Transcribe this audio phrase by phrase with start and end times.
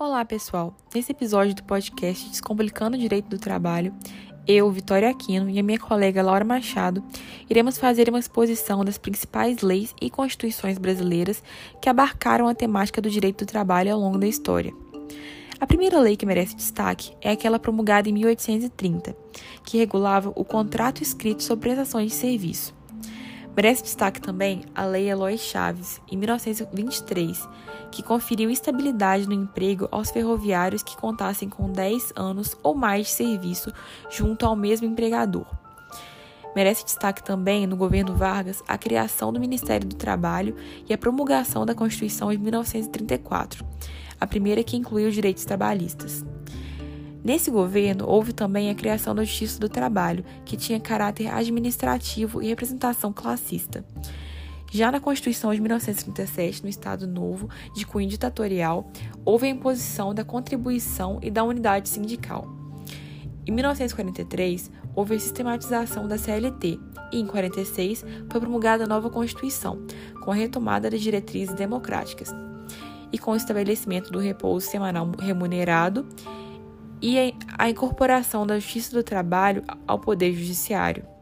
[0.00, 0.76] Olá, pessoal.
[0.94, 3.92] Nesse episódio do podcast Descomplicando o Direito do Trabalho,
[4.46, 7.02] eu, Vitória Aquino e a minha colega Laura Machado
[7.50, 11.42] iremos fazer uma exposição das principais leis e constituições brasileiras
[11.82, 14.72] que abarcaram a temática do direito do trabalho ao longo da história.
[15.58, 19.16] A primeira lei que merece destaque é aquela promulgada em 1830,
[19.64, 22.77] que regulava o contrato escrito sobre prestações de serviço.
[23.56, 27.48] Merece destaque também a Lei Eloy Chaves, em 1923,
[27.90, 33.12] que conferiu estabilidade no emprego aos ferroviários que contassem com 10 anos ou mais de
[33.12, 33.72] serviço
[34.10, 35.46] junto ao mesmo empregador.
[36.54, 40.56] Merece destaque também, no governo Vargas, a criação do Ministério do Trabalho
[40.88, 43.64] e a promulgação da Constituição de 1934,
[44.20, 46.24] a primeira que incluiu os direitos trabalhistas.
[47.28, 52.48] Nesse governo, houve também a criação da Justiça do Trabalho, que tinha caráter administrativo e
[52.48, 53.84] representação classista.
[54.72, 58.90] Já na Constituição de 1937, no Estado Novo, de cunho ditatorial,
[59.26, 62.48] houve a imposição da contribuição e da unidade sindical.
[63.46, 66.80] Em 1943, houve a sistematização da CLT
[67.12, 69.86] e, em 46, foi promulgada a nova Constituição,
[70.24, 72.34] com a retomada das diretrizes democráticas
[73.12, 76.06] e com o estabelecimento do repouso semanal remunerado
[77.00, 81.17] e a incorporação da Justiça do Trabalho ao Poder Judiciário.